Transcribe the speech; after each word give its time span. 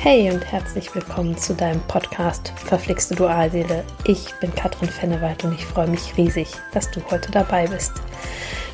Hey 0.00 0.30
und 0.30 0.44
herzlich 0.52 0.94
willkommen 0.94 1.36
zu 1.36 1.54
deinem 1.54 1.80
Podcast 1.80 2.52
Verflixte 2.54 3.16
Dualseele. 3.16 3.82
Ich 4.04 4.32
bin 4.36 4.54
Katrin 4.54 4.88
Fennewald 4.88 5.42
und 5.42 5.54
ich 5.54 5.64
freue 5.66 5.88
mich 5.88 6.16
riesig, 6.16 6.52
dass 6.72 6.88
du 6.92 7.00
heute 7.10 7.32
dabei 7.32 7.66
bist. 7.66 7.94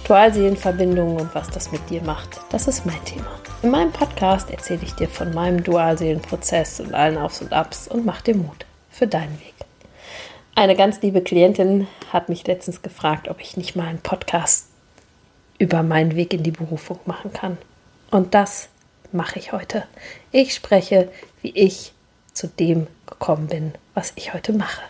Dualseelenverbindungen 0.07 1.19
und 1.19 1.35
was 1.35 1.49
das 1.49 1.73
mit 1.73 1.89
dir 1.89 2.03
macht, 2.03 2.29
das 2.51 2.69
ist 2.69 2.85
mein 2.85 3.03
Thema. 3.07 3.41
In 3.63 3.71
meinem 3.71 3.91
Podcast 3.91 4.51
erzähle 4.51 4.83
ich 4.83 4.93
dir 4.93 5.09
von 5.09 5.33
meinem 5.33 5.65
Dualseelenprozess 5.65 6.81
und 6.81 6.93
allen 6.93 7.17
Aufs 7.17 7.41
und 7.41 7.55
Abs 7.55 7.89
und 7.89 8.05
mach 8.05 8.21
dir 8.21 8.37
Mut 8.37 8.67
für 8.91 9.07
deinen 9.07 9.41
Weg. 9.41 9.55
Eine 10.55 10.77
ganz 10.77 11.01
liebe 11.01 11.23
Klientin 11.23 11.89
hat 12.13 12.29
mich 12.29 12.47
letztens 12.47 12.83
gefragt, 12.83 13.29
ob 13.29 13.41
ich 13.41 13.57
nicht 13.57 13.77
mal 13.77 13.87
einen 13.87 14.01
Podcast 14.01 14.67
über 15.59 15.83
meinen 15.83 16.17
Weg 16.17 16.35
in 16.35 16.43
die 16.43 16.51
Berufung 16.51 17.01
machen 17.07 17.33
kann. 17.33 17.57
Und 18.11 18.35
das 18.35 18.69
mache 19.15 19.39
ich 19.39 19.53
heute. 19.53 19.85
Ich 20.33 20.55
spreche, 20.55 21.09
wie 21.41 21.51
ich 21.51 21.93
zu 22.33 22.49
dem 22.49 22.87
gekommen 23.07 23.47
bin, 23.47 23.73
was 23.95 24.13
ich 24.17 24.35
heute 24.35 24.53
mache. 24.53 24.83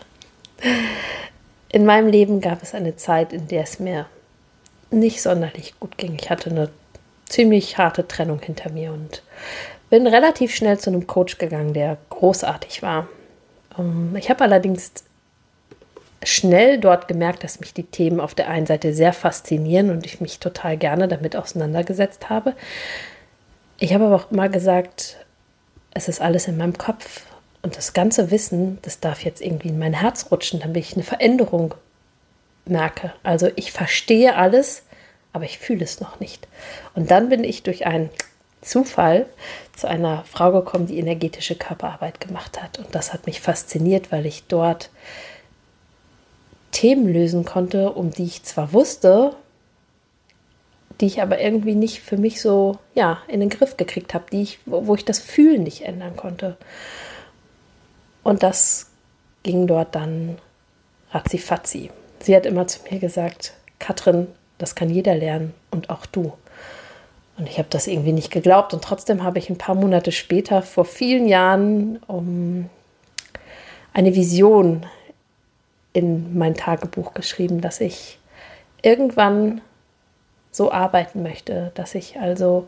In 1.69 1.85
meinem 1.85 2.07
Leben 2.07 2.41
gab 2.41 2.63
es 2.63 2.73
eine 2.73 2.95
Zeit, 2.95 3.33
in 3.33 3.47
der 3.47 3.63
es 3.63 3.79
mir 3.79 4.07
nicht 4.91 5.21
sonderlich 5.21 5.79
gut 5.79 5.97
ging. 5.97 6.17
Ich 6.19 6.29
hatte 6.29 6.49
eine 6.49 6.69
ziemlich 7.25 7.77
harte 7.77 8.07
Trennung 8.07 8.39
hinter 8.39 8.69
mir 8.69 8.91
und 8.91 9.21
bin 9.89 10.07
relativ 10.07 10.55
schnell 10.55 10.79
zu 10.79 10.89
einem 10.89 11.07
Coach 11.07 11.37
gegangen, 11.37 11.73
der 11.73 11.97
großartig 12.09 12.81
war. 12.81 13.07
Ähm, 13.77 14.15
ich 14.17 14.29
habe 14.29 14.43
allerdings 14.43 14.91
schnell 16.23 16.79
dort 16.79 17.07
gemerkt, 17.07 17.43
dass 17.43 17.59
mich 17.59 17.73
die 17.73 17.83
Themen 17.83 18.19
auf 18.19 18.33
der 18.33 18.49
einen 18.49 18.65
Seite 18.65 18.93
sehr 18.93 19.13
faszinieren 19.13 19.91
und 19.91 20.05
ich 20.05 20.21
mich 20.21 20.39
total 20.39 20.77
gerne 20.77 21.07
damit 21.07 21.35
auseinandergesetzt 21.35 22.29
habe. 22.29 22.55
Ich 23.77 23.93
habe 23.93 24.05
aber 24.05 24.15
auch 24.15 24.31
immer 24.31 24.49
gesagt, 24.49 25.17
es 25.93 26.07
ist 26.07 26.21
alles 26.21 26.47
in 26.47 26.57
meinem 26.57 26.77
Kopf. 26.77 27.23
Und 27.61 27.77
das 27.77 27.93
ganze 27.93 28.31
Wissen, 28.31 28.77
das 28.83 28.99
darf 28.99 29.23
jetzt 29.23 29.41
irgendwie 29.41 29.69
in 29.69 29.79
mein 29.79 29.93
Herz 29.93 30.27
rutschen, 30.31 30.59
damit 30.59 30.77
ich 30.77 30.93
eine 30.93 31.03
Veränderung 31.03 31.73
merke. 32.65 33.13
Also 33.23 33.49
ich 33.55 33.71
verstehe 33.71 34.35
alles, 34.35 34.83
aber 35.33 35.45
ich 35.45 35.57
fühle 35.57 35.83
es 35.83 35.99
noch 35.99 36.19
nicht. 36.19 36.47
Und 36.93 37.11
dann 37.11 37.29
bin 37.29 37.43
ich 37.43 37.63
durch 37.63 37.85
einen 37.85 38.09
Zufall 38.61 39.25
zu 39.75 39.87
einer 39.87 40.23
Frau 40.25 40.51
gekommen, 40.51 40.87
die 40.87 40.99
energetische 40.99 41.55
Körperarbeit 41.55 42.19
gemacht 42.19 42.61
hat. 42.61 42.79
Und 42.79 42.93
das 42.93 43.13
hat 43.13 43.25
mich 43.25 43.41
fasziniert, 43.41 44.11
weil 44.11 44.25
ich 44.25 44.45
dort 44.47 44.89
Themen 46.71 47.11
lösen 47.11 47.45
konnte, 47.45 47.91
um 47.91 48.11
die 48.11 48.25
ich 48.25 48.43
zwar 48.43 48.73
wusste, 48.73 49.35
die 51.01 51.07
ich 51.07 51.21
aber 51.21 51.39
irgendwie 51.39 51.75
nicht 51.75 52.01
für 52.01 52.17
mich 52.17 52.41
so 52.41 52.77
ja, 52.93 53.21
in 53.27 53.39
den 53.39 53.49
Griff 53.49 53.77
gekriegt 53.77 54.13
habe, 54.13 54.25
die 54.31 54.41
ich, 54.41 54.59
wo, 54.65 54.87
wo 54.87 54.95
ich 54.95 55.05
das 55.05 55.19
Fühlen 55.19 55.63
nicht 55.63 55.81
ändern 55.81 56.15
konnte. 56.15 56.57
Und 58.23 58.43
das 58.43 58.91
ging 59.43 59.67
dort 59.67 59.93
dann 59.93 60.37
ratzifatzi. 61.11 61.91
Sie 62.19 62.35
hat 62.35 62.45
immer 62.45 62.67
zu 62.67 62.79
mir 62.89 62.99
gesagt, 62.99 63.53
Katrin, 63.79 64.27
das 64.57 64.75
kann 64.75 64.89
jeder 64.89 65.15
lernen 65.15 65.53
und 65.69 65.89
auch 65.89 66.05
du. 66.05 66.33
Und 67.37 67.49
ich 67.49 67.57
habe 67.57 67.67
das 67.69 67.87
irgendwie 67.87 68.13
nicht 68.13 68.31
geglaubt. 68.31 68.73
Und 68.73 68.83
trotzdem 68.83 69.23
habe 69.23 69.39
ich 69.39 69.49
ein 69.49 69.57
paar 69.57 69.75
Monate 69.75 70.11
später, 70.11 70.61
vor 70.61 70.85
vielen 70.85 71.27
Jahren, 71.27 71.97
um 72.07 72.69
eine 73.93 74.15
Vision 74.15 74.85
in 75.93 76.37
mein 76.37 76.55
Tagebuch 76.55 77.13
geschrieben, 77.13 77.61
dass 77.61 77.81
ich 77.81 78.19
irgendwann 78.81 79.61
so 80.55 80.71
arbeiten 80.71 81.23
möchte, 81.23 81.71
dass 81.75 81.95
ich 81.95 82.19
also 82.19 82.67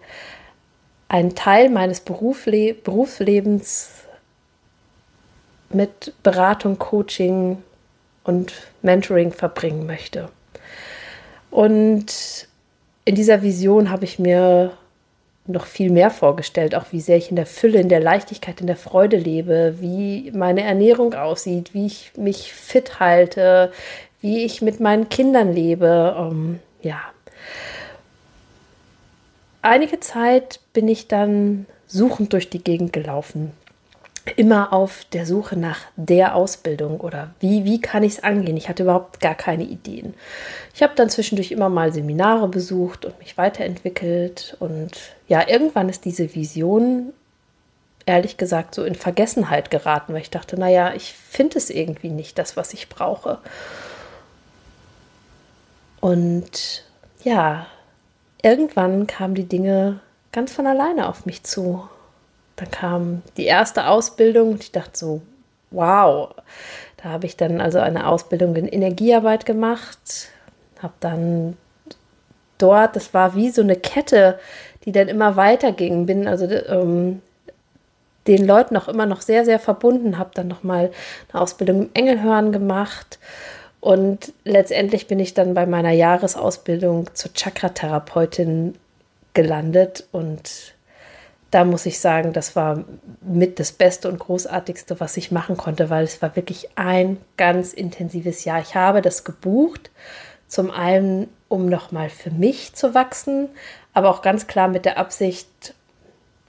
einen 1.10 1.36
Teil 1.36 1.70
meines 1.70 2.02
Berufsle 2.02 2.74
Berufslebens 2.74 4.04
mit 5.70 6.14
Beratung, 6.24 6.80
Coaching 6.80 7.62
und 8.24 8.54
Mentoring 8.82 9.32
verbringen 9.32 9.86
möchte. 9.86 10.30
Und 11.50 12.48
in 13.06 13.16
dieser 13.16 13.42
Vision 13.42 13.90
habe 13.90 14.06
ich 14.06 14.20
mir 14.20 14.74
noch 15.46 15.66
viel 15.66 15.92
mehr 15.92 16.10
vorgestellt, 16.10 16.76
auch 16.76 16.88
wie 16.92 17.00
sehr 17.00 17.16
ich 17.16 17.30
in 17.30 17.38
der 17.38 17.46
Fülle, 17.46 17.80
in 17.80 17.88
der 17.88 18.02
Leichtigkeit, 18.02 18.60
in 18.60 18.68
der 18.68 18.76
Freude 18.76 19.16
lebe, 19.16 19.76
wie 19.80 20.32
meine 20.36 20.64
Ernährung 20.64 21.14
aussieht, 21.14 21.74
wie 21.74 21.86
ich 21.86 22.12
mich 22.18 22.54
fit 22.54 23.00
halte, 23.00 23.72
wie 24.20 24.44
ich 24.44 24.62
mit 24.62 24.82
meinen 24.82 25.08
Kindern 25.08 25.54
lebe. 25.54 26.16
Um, 26.18 26.32
ähm, 26.32 26.60
ja, 26.82 27.00
einige 29.68 30.00
Zeit 30.00 30.60
bin 30.74 30.88
ich 30.88 31.08
dann 31.08 31.66
suchend 31.86 32.34
durch 32.34 32.50
die 32.50 32.64
Gegend 32.64 32.94
gelaufen. 32.94 33.52
Immer 34.36 34.74
auf 34.74 35.06
der 35.14 35.26
Suche 35.26 35.56
nach 35.56 35.80
der 35.96 36.36
Ausbildung 36.36 37.00
oder 37.00 37.30
wie, 37.40 37.64
wie 37.64 37.80
kann 37.80 38.04
ich 38.04 38.14
es 38.14 38.24
angehen? 38.24 38.58
Ich 38.58 38.68
hatte 38.68 38.84
überhaupt 38.84 39.22
gar 39.22 39.36
keine 39.36 39.64
Ideen. 39.64 40.14
Ich 40.74 40.84
habe 40.84 40.96
dann 40.96 41.10
zwischendurch 41.10 41.52
immer 41.52 41.70
mal 41.70 41.94
Seminare 41.94 42.50
besucht 42.50 43.06
und 43.06 43.18
mich 43.20 43.38
weiterentwickelt. 43.38 44.58
Und 44.60 44.92
ja, 45.30 45.48
irgendwann 45.48 45.88
ist 45.88 46.04
diese 46.04 46.36
Vision, 46.36 47.14
ehrlich 48.06 48.36
gesagt, 48.36 48.76
so 48.76 48.84
in 48.84 48.96
Vergessenheit 48.96 49.72
geraten, 49.72 50.14
weil 50.14 50.22
ich 50.22 50.30
dachte, 50.30 50.60
naja, 50.60 50.94
ich 50.94 51.14
finde 51.14 51.58
es 51.58 51.70
irgendwie 51.70 52.10
nicht, 52.10 52.38
das, 52.38 52.58
was 52.58 52.74
ich 52.74 52.90
brauche. 52.90 53.40
Und 56.02 56.84
ja, 57.24 57.68
irgendwann 58.42 59.08
kamen 59.08 59.36
die 59.36 59.48
Dinge 59.48 60.00
ganz 60.32 60.52
von 60.52 60.68
alleine 60.68 61.10
auf 61.10 61.26
mich 61.26 61.44
zu. 61.44 61.88
Dann 62.56 62.72
kam 62.72 63.22
die 63.38 63.46
erste 63.46 63.88
Ausbildung 63.88 64.52
und 64.54 64.64
ich 64.64 64.72
dachte 64.72 64.98
so, 64.98 65.22
wow. 65.72 66.34
Da 66.98 67.10
habe 67.10 67.26
ich 67.26 67.38
dann 67.38 67.62
also 67.62 67.80
eine 67.80 68.08
Ausbildung 68.08 68.56
in 68.56 68.68
Energiearbeit 68.68 69.46
gemacht, 69.46 70.30
habe 70.82 70.94
dann 71.00 71.58
dort, 72.58 72.96
das 72.96 73.14
war 73.14 73.36
wie 73.36 73.52
so 73.52 73.62
eine 73.62 73.76
Kette, 73.76 74.40
die 74.86 74.92
dann 74.92 75.08
immer 75.08 75.36
weiter 75.36 75.72
ging, 75.72 76.08
bin 76.08 76.28
also 76.28 76.46
ähm, 76.46 77.22
den 78.26 78.46
Leuten 78.46 78.76
auch 78.78 78.88
immer 78.88 79.06
noch 79.06 79.22
sehr, 79.22 79.46
sehr 79.46 79.60
verbunden, 79.60 80.18
habe 80.18 80.32
dann 80.34 80.48
nochmal 80.48 80.92
eine 81.32 81.42
Ausbildung 81.42 81.84
im 81.84 81.90
Engelhörn 81.94 82.52
gemacht 82.52 83.20
und 83.80 84.34
letztendlich 84.44 85.08
bin 85.08 85.20
ich 85.20 85.34
dann 85.34 85.54
bei 85.54 85.66
meiner 85.66 85.92
Jahresausbildung 85.92 87.14
zur 87.14 87.34
Chakra-Therapeutin 87.34 88.76
gelandet. 89.34 90.08
Und 90.12 90.74
da 91.52 91.64
muss 91.64 91.86
ich 91.86 92.00
sagen, 92.00 92.34
das 92.34 92.56
war 92.56 92.84
mit 93.22 93.60
das 93.60 93.72
Beste 93.72 94.10
und 94.10 94.20
Großartigste, 94.20 95.00
was 95.00 95.16
ich 95.16 95.32
machen 95.32 95.58
konnte, 95.58 95.90
weil 95.90 96.04
es 96.04 96.22
war 96.22 96.36
wirklich 96.36 96.70
ein 96.76 97.18
ganz 97.38 97.74
intensives 97.74 98.46
Jahr. 98.46 98.62
Ich 98.62 98.76
habe 98.76 99.02
das 99.02 99.24
gebucht, 99.24 99.92
zum 100.48 100.72
einen, 100.72 101.30
um 101.48 101.68
nochmal 101.68 102.10
für 102.10 102.32
mich 102.32 102.74
zu 102.74 102.94
wachsen, 102.94 103.50
aber 103.94 104.10
auch 104.10 104.22
ganz 104.22 104.48
klar 104.48 104.68
mit 104.68 104.86
der 104.86 104.98
Absicht, 104.98 105.76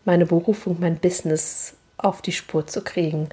meine 0.05 0.25
Berufung, 0.25 0.79
mein 0.81 0.97
Business 0.97 1.75
auf 1.99 2.23
die 2.23 2.33
Spur 2.33 2.67
zu 2.67 2.83
kriegen. 2.83 3.29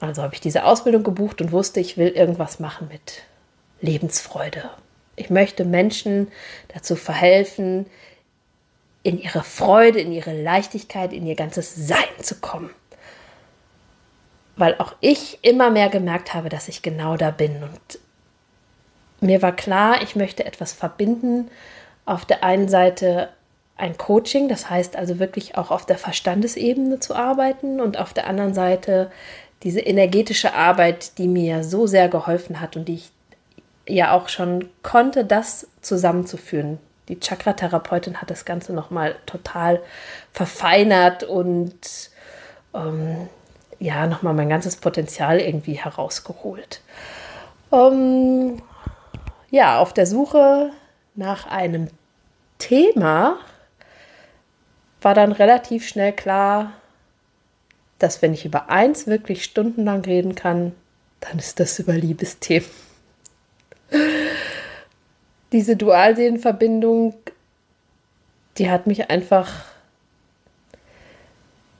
Also 0.00 0.22
habe 0.22 0.34
ich 0.34 0.40
diese 0.40 0.64
Ausbildung 0.64 1.02
gebucht 1.02 1.40
und 1.40 1.52
wusste, 1.52 1.80
ich 1.80 1.96
will 1.96 2.08
irgendwas 2.08 2.60
machen 2.60 2.88
mit 2.88 3.22
Lebensfreude. 3.80 4.70
Ich 5.16 5.30
möchte 5.30 5.64
Menschen 5.64 6.28
dazu 6.68 6.94
verhelfen, 6.94 7.86
in 9.02 9.18
ihre 9.18 9.42
Freude, 9.42 10.00
in 10.00 10.12
ihre 10.12 10.40
Leichtigkeit, 10.40 11.12
in 11.12 11.26
ihr 11.26 11.34
ganzes 11.34 11.74
Sein 11.74 11.98
zu 12.20 12.36
kommen. 12.36 12.70
Weil 14.56 14.76
auch 14.78 14.94
ich 15.00 15.38
immer 15.42 15.70
mehr 15.70 15.88
gemerkt 15.88 16.34
habe, 16.34 16.48
dass 16.48 16.68
ich 16.68 16.82
genau 16.82 17.16
da 17.16 17.30
bin. 17.30 17.62
Und 17.62 17.98
mir 19.20 19.40
war 19.40 19.54
klar, 19.54 20.02
ich 20.02 20.16
möchte 20.16 20.44
etwas 20.44 20.72
verbinden. 20.72 21.50
Auf 22.04 22.24
der 22.24 22.44
einen 22.44 22.68
Seite 22.68 23.30
ein 23.76 23.96
Coaching, 23.96 24.48
das 24.48 24.68
heißt 24.68 24.96
also 24.96 25.18
wirklich 25.18 25.56
auch 25.56 25.70
auf 25.70 25.86
der 25.86 25.98
Verstandesebene 25.98 26.98
zu 26.98 27.14
arbeiten 27.14 27.80
und 27.80 27.96
auf 27.96 28.12
der 28.12 28.26
anderen 28.26 28.52
Seite 28.52 29.10
diese 29.62 29.80
energetische 29.80 30.54
Arbeit, 30.54 31.18
die 31.18 31.28
mir 31.28 31.64
so 31.64 31.86
sehr 31.86 32.08
geholfen 32.08 32.60
hat 32.60 32.76
und 32.76 32.86
die 32.86 32.94
ich 32.94 33.10
ja 33.88 34.12
auch 34.12 34.28
schon 34.28 34.68
konnte, 34.82 35.24
das 35.24 35.66
zusammenzuführen. 35.80 36.78
Die 37.08 37.18
Chakra-Therapeutin 37.18 38.20
hat 38.20 38.30
das 38.30 38.44
Ganze 38.44 38.72
nochmal 38.72 39.16
total 39.24 39.80
verfeinert 40.32 41.24
und 41.24 42.10
ähm, 42.74 43.28
ja, 43.78 44.06
nochmal 44.06 44.34
mein 44.34 44.48
ganzes 44.48 44.76
Potenzial 44.76 45.40
irgendwie 45.40 45.74
herausgeholt. 45.74 46.82
Ähm, 47.72 48.62
ja, 49.50 49.78
auf 49.78 49.94
der 49.94 50.06
Suche 50.06 50.70
nach 51.14 51.46
einem 51.46 51.88
Thema 52.58 53.38
war 55.00 55.14
dann 55.14 55.32
relativ 55.32 55.86
schnell 55.86 56.12
klar, 56.12 56.72
dass 57.98 58.22
wenn 58.22 58.34
ich 58.34 58.44
über 58.44 58.70
eins 58.70 59.06
wirklich 59.06 59.44
stundenlang 59.44 60.02
reden 60.04 60.34
kann, 60.34 60.72
dann 61.20 61.38
ist 61.38 61.60
das 61.60 61.78
über 61.78 61.94
Liebesthemen. 61.94 62.68
Diese 65.52 65.76
Dualseelenverbindung, 65.76 67.14
die 68.58 68.70
hat 68.70 68.86
mich 68.86 69.10
einfach 69.10 69.64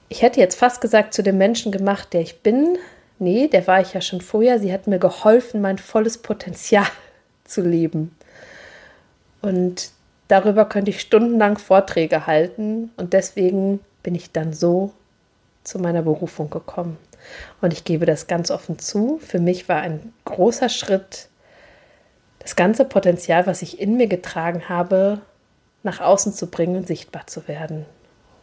ich 0.09 0.23
hätte 0.23 0.39
jetzt 0.39 0.55
fast 0.55 0.81
gesagt, 0.81 1.13
zu 1.13 1.23
dem 1.23 1.37
Menschen 1.37 1.71
gemacht, 1.71 2.13
der 2.13 2.21
ich 2.21 2.41
bin. 2.41 2.77
Nee, 3.19 3.47
der 3.47 3.67
war 3.67 3.79
ich 3.79 3.93
ja 3.93 4.01
schon 4.01 4.21
vorher. 4.21 4.59
Sie 4.59 4.73
hat 4.73 4.87
mir 4.87 4.99
geholfen, 4.99 5.61
mein 5.61 5.77
volles 5.77 6.17
Potenzial 6.17 6.87
zu 7.45 7.61
leben. 7.61 8.15
Und 9.41 9.91
darüber 10.27 10.65
könnte 10.65 10.89
ich 10.89 10.99
stundenlang 10.99 11.59
Vorträge 11.59 12.25
halten. 12.25 12.91
Und 12.97 13.13
deswegen 13.13 13.79
bin 14.01 14.15
ich 14.15 14.31
dann 14.31 14.51
so 14.51 14.91
zu 15.63 15.79
meiner 15.79 16.01
Berufung 16.01 16.49
gekommen. 16.49 16.97
Und 17.61 17.73
ich 17.73 17.83
gebe 17.83 18.05
das 18.05 18.27
ganz 18.27 18.51
offen 18.51 18.79
zu. 18.79 19.19
Für 19.19 19.39
mich 19.39 19.69
war 19.69 19.81
ein 19.81 20.13
großer 20.25 20.69
Schritt, 20.69 21.29
das 22.39 22.55
ganze 22.55 22.85
Potenzial, 22.85 23.45
was 23.45 23.61
ich 23.61 23.79
in 23.79 23.97
mir 23.97 24.07
getragen 24.07 24.69
habe, 24.69 25.21
nach 25.83 25.99
außen 25.99 26.33
zu 26.33 26.47
bringen 26.47 26.77
und 26.77 26.87
sichtbar 26.87 27.27
zu 27.27 27.47
werden. 27.47 27.85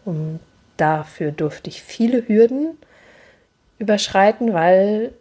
Und 0.05 0.41
dafür 0.77 1.33
durfte 1.33 1.71
ich 1.71 1.83
viele 1.83 2.29
Hürden 2.29 2.79
überschreiten, 3.79 4.53
weil 4.53 5.13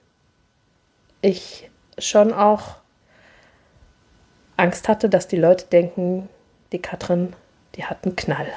ich 1.21 1.69
schon 1.97 2.33
auch 2.33 2.75
Angst 4.57 4.87
hatte, 4.87 5.09
dass 5.09 5.27
die 5.27 5.37
Leute 5.37 5.65
denken, 5.65 6.29
die 6.71 6.79
Katrin, 6.79 7.33
die 7.75 7.85
hat 7.85 8.05
einen 8.05 8.15
Knall. 8.15 8.47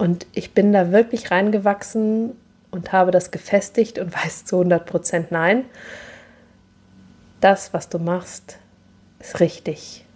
Und 0.00 0.26
ich 0.32 0.54
bin 0.54 0.72
da 0.72 0.92
wirklich 0.92 1.30
reingewachsen 1.30 2.34
und 2.70 2.90
habe 2.90 3.10
das 3.10 3.30
gefestigt 3.30 3.98
und 3.98 4.14
weiß 4.24 4.46
zu 4.46 4.56
100 4.56 4.86
Prozent 4.86 5.30
nein. 5.30 5.66
Das, 7.42 7.74
was 7.74 7.90
du 7.90 7.98
machst, 7.98 8.56
ist 9.18 9.40
richtig. 9.40 10.06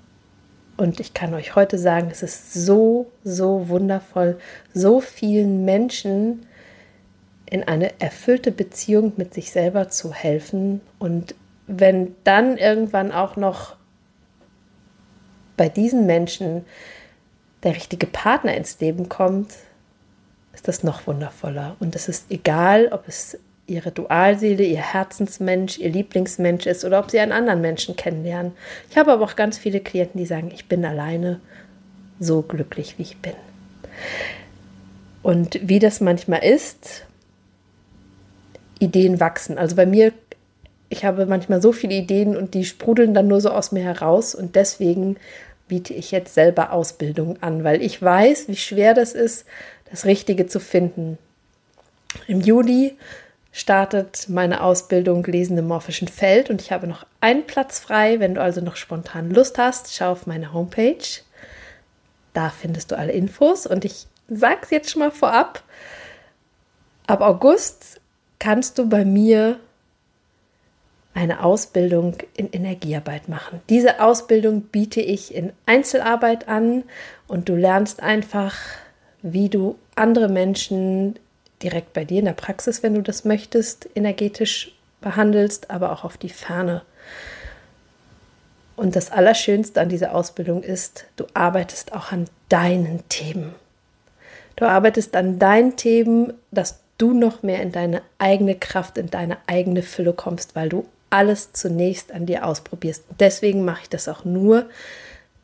Und 0.78 1.00
ich 1.00 1.12
kann 1.12 1.34
euch 1.34 1.54
heute 1.54 1.76
sagen, 1.76 2.08
es 2.10 2.22
ist 2.22 2.54
so, 2.54 3.12
so 3.24 3.68
wundervoll, 3.68 4.38
so 4.72 5.00
vielen 5.00 5.66
Menschen 5.66 6.46
in 7.44 7.62
eine 7.62 8.00
erfüllte 8.00 8.52
Beziehung 8.52 9.12
mit 9.16 9.34
sich 9.34 9.50
selber 9.50 9.90
zu 9.90 10.14
helfen. 10.14 10.80
Und 10.98 11.34
wenn 11.66 12.16
dann 12.24 12.56
irgendwann 12.56 13.12
auch 13.12 13.36
noch 13.36 13.76
bei 15.58 15.68
diesen 15.68 16.06
Menschen 16.06 16.64
der 17.62 17.76
richtige 17.76 18.06
Partner 18.06 18.54
ins 18.54 18.80
Leben 18.80 19.10
kommt, 19.10 19.52
ist 20.54 20.68
das 20.68 20.82
noch 20.82 21.06
wundervoller. 21.06 21.76
Und 21.80 21.96
es 21.96 22.08
ist 22.08 22.30
egal, 22.30 22.88
ob 22.92 23.08
es 23.08 23.38
ihre 23.66 23.90
Dualseele, 23.90 24.62
ihr 24.62 24.80
Herzensmensch, 24.80 25.78
ihr 25.78 25.90
Lieblingsmensch 25.90 26.66
ist 26.66 26.84
oder 26.84 26.98
ob 26.98 27.10
sie 27.10 27.18
einen 27.18 27.32
anderen 27.32 27.60
Menschen 27.60 27.96
kennenlernen. 27.96 28.52
Ich 28.90 28.98
habe 28.98 29.12
aber 29.12 29.24
auch 29.24 29.36
ganz 29.36 29.58
viele 29.58 29.80
Klienten, 29.80 30.18
die 30.18 30.26
sagen, 30.26 30.50
ich 30.54 30.68
bin 30.68 30.84
alleine 30.84 31.40
so 32.20 32.42
glücklich, 32.42 32.98
wie 32.98 33.02
ich 33.02 33.16
bin. 33.18 33.32
Und 35.22 35.58
wie 35.62 35.78
das 35.78 36.00
manchmal 36.00 36.44
ist, 36.44 37.06
Ideen 38.78 39.20
wachsen. 39.20 39.56
Also 39.56 39.76
bei 39.76 39.86
mir, 39.86 40.12
ich 40.90 41.04
habe 41.04 41.26
manchmal 41.26 41.62
so 41.62 41.72
viele 41.72 41.94
Ideen 41.94 42.36
und 42.36 42.54
die 42.54 42.64
sprudeln 42.64 43.14
dann 43.14 43.28
nur 43.28 43.40
so 43.40 43.50
aus 43.50 43.72
mir 43.72 43.82
heraus 43.82 44.34
und 44.34 44.56
deswegen 44.56 45.16
biete 45.66 45.94
ich 45.94 46.10
jetzt 46.10 46.34
selber 46.34 46.72
Ausbildung 46.72 47.42
an, 47.42 47.64
weil 47.64 47.80
ich 47.80 48.00
weiß, 48.00 48.48
wie 48.48 48.56
schwer 48.56 48.92
das 48.92 49.14
ist, 49.14 49.46
das 49.94 50.06
Richtige 50.06 50.48
zu 50.48 50.58
finden. 50.58 51.18
Im 52.26 52.40
Juli 52.40 52.98
startet 53.52 54.28
meine 54.28 54.64
Ausbildung 54.64 55.22
Lesen 55.24 55.56
im 55.56 55.68
morphischen 55.68 56.08
Feld 56.08 56.50
und 56.50 56.60
ich 56.60 56.72
habe 56.72 56.88
noch 56.88 57.06
einen 57.20 57.46
Platz 57.46 57.78
frei. 57.78 58.18
Wenn 58.18 58.34
du 58.34 58.42
also 58.42 58.60
noch 58.60 58.74
spontan 58.74 59.30
Lust 59.30 59.56
hast, 59.56 59.94
schau 59.94 60.10
auf 60.10 60.26
meine 60.26 60.52
Homepage. 60.52 61.04
Da 62.32 62.50
findest 62.50 62.90
du 62.90 62.98
alle 62.98 63.12
Infos 63.12 63.68
und 63.68 63.84
ich 63.84 64.08
sage 64.28 64.58
es 64.62 64.70
jetzt 64.70 64.90
schon 64.90 64.98
mal 64.98 65.12
vorab. 65.12 65.62
Ab 67.06 67.20
August 67.20 68.00
kannst 68.40 68.78
du 68.78 68.88
bei 68.88 69.04
mir 69.04 69.60
eine 71.12 71.44
Ausbildung 71.44 72.16
in 72.36 72.50
Energiearbeit 72.50 73.28
machen. 73.28 73.60
Diese 73.68 74.00
Ausbildung 74.00 74.62
biete 74.62 75.00
ich 75.00 75.32
in 75.32 75.52
Einzelarbeit 75.66 76.48
an 76.48 76.82
und 77.28 77.48
du 77.48 77.54
lernst 77.54 78.02
einfach, 78.02 78.56
wie 79.24 79.48
du 79.48 79.76
andere 79.94 80.28
Menschen 80.28 81.18
direkt 81.62 81.94
bei 81.94 82.04
dir 82.04 82.18
in 82.18 82.26
der 82.26 82.34
Praxis, 82.34 82.82
wenn 82.82 82.94
du 82.94 83.00
das 83.00 83.24
möchtest, 83.24 83.88
energetisch 83.94 84.76
behandelst, 85.00 85.70
aber 85.70 85.92
auch 85.92 86.04
auf 86.04 86.18
die 86.18 86.28
Ferne. 86.28 86.82
Und 88.76 88.96
das 88.96 89.10
Allerschönste 89.10 89.80
an 89.80 89.88
dieser 89.88 90.14
Ausbildung 90.14 90.62
ist, 90.62 91.06
du 91.16 91.24
arbeitest 91.32 91.94
auch 91.94 92.12
an 92.12 92.26
deinen 92.50 93.08
Themen. 93.08 93.54
Du 94.56 94.66
arbeitest 94.66 95.16
an 95.16 95.38
deinen 95.38 95.76
Themen, 95.76 96.34
dass 96.50 96.80
du 96.98 97.14
noch 97.14 97.42
mehr 97.42 97.62
in 97.62 97.72
deine 97.72 98.02
eigene 98.18 98.56
Kraft, 98.56 98.98
in 98.98 99.10
deine 99.10 99.38
eigene 99.46 99.82
Fülle 99.82 100.12
kommst, 100.12 100.54
weil 100.54 100.68
du 100.68 100.86
alles 101.08 101.54
zunächst 101.54 102.12
an 102.12 102.26
dir 102.26 102.44
ausprobierst. 102.44 103.04
Deswegen 103.18 103.64
mache 103.64 103.84
ich 103.84 103.88
das 103.88 104.06
auch 104.06 104.26
nur 104.26 104.66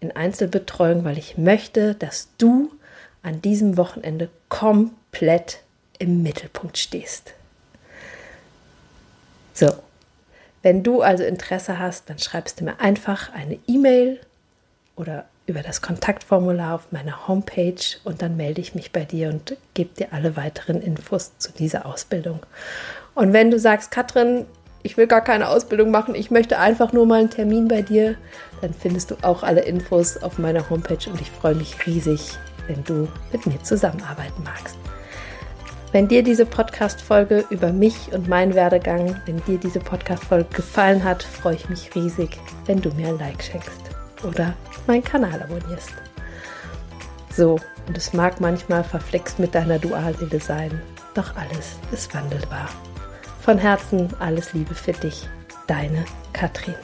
in 0.01 0.15
Einzelbetreuung, 0.15 1.05
weil 1.05 1.17
ich 1.17 1.39
möchte, 1.39 1.95
dass 1.95 2.29
du 2.37 2.71
an 3.23 3.43
diesem 3.43 3.77
Wochenende 3.77 4.29
komplett 4.49 5.61
im 5.99 6.23
Mittelpunkt 6.23 6.79
stehst. 6.79 7.35
So, 9.53 9.69
wenn 10.63 10.83
du 10.83 11.03
also 11.03 11.25
Interesse 11.25 11.79
hast, 11.79 12.09
dann 12.11 12.19
schreibst 12.19 12.61
du 12.61 12.65
mir 12.65 12.81
einfach 12.81 13.33
eine 13.33 13.59
E-Mail 13.67 14.21
oder 14.97 15.27
über 15.47 15.63
das 15.63 15.83
Kontaktformular 15.83 16.75
auf 16.75 16.93
meiner 16.93 17.27
Homepage 17.27 17.81
und 18.05 18.23
dann 18.23 18.37
melde 18.37 18.61
ich 18.61 18.75
mich 18.75 18.93
bei 18.93 19.05
dir 19.05 19.31
und 19.31 19.57
gebe 19.75 19.91
dir 19.95 20.13
alle 20.13 20.37
weiteren 20.37 20.81
Infos 20.81 21.37
zu 21.39 21.53
dieser 21.53 21.87
Ausbildung. 21.87 22.41
Und 23.15 23.33
wenn 23.33 23.51
du 23.51 23.59
sagst, 23.59 23.91
Katrin, 23.91 24.47
ich 24.83 24.97
will 24.97 25.07
gar 25.07 25.23
keine 25.23 25.49
Ausbildung 25.49 25.91
machen, 25.91 26.15
ich 26.15 26.31
möchte 26.31 26.59
einfach 26.59 26.93
nur 26.93 27.05
mal 27.05 27.21
einen 27.21 27.31
Termin 27.31 27.69
bei 27.69 27.83
dir, 27.83 28.17
dann 28.61 28.73
findest 28.73 29.11
du 29.11 29.17
auch 29.23 29.43
alle 29.43 29.63
Infos 29.63 30.23
auf 30.23 30.39
meiner 30.39 30.71
Homepage 30.71 31.11
und 31.11 31.21
ich 31.21 31.31
freue 31.31 31.55
mich 31.55 31.87
riesig, 31.87 32.39
wenn 32.67 32.85
du 32.85 33.09
mit 33.33 33.47
mir 33.47 33.63
zusammenarbeiten 33.63 34.43
magst. 34.43 34.77
Wenn 35.93 36.07
dir 36.07 36.23
diese 36.23 36.47
Podcast-Folge 36.47 37.45
über 37.51 37.73
mich 37.73 38.13
und 38.13 38.29
meinen 38.29 38.55
Werdegang, 38.55 39.21
wenn 39.27 39.43
dir 39.45 39.59
diese 39.59 39.81
Podcast-Folge 39.81 40.49
gefallen 40.55 41.03
hat, 41.03 41.23
freue 41.23 41.57
ich 41.57 41.69
mich 41.69 41.95
riesig, 41.97 42.39
wenn 42.67 42.81
du 42.81 42.91
mir 42.91 43.09
ein 43.09 43.19
Like 43.19 43.43
schenkst 43.43 43.91
oder 44.23 44.55
meinen 44.87 45.03
Kanal 45.03 45.43
abonnierst. 45.43 45.93
So, 47.37 47.59
und 47.89 47.97
es 47.97 48.13
mag 48.13 48.41
manchmal 48.41 48.85
verflext 48.85 49.41
mit 49.41 49.55
deiner 49.55 49.81
Dualseele 49.81 50.39
sein, 50.39 50.81
doch 51.15 51.35
alles 51.37 51.77
ist 51.91 52.15
wandelbar. 52.15 52.69
Von 53.41 53.59
Herzen 53.59 54.09
alles 54.21 54.53
Liebe 54.53 54.75
für 54.75 54.93
dich, 54.93 55.29
deine 55.67 56.05
Katrin. 56.33 56.75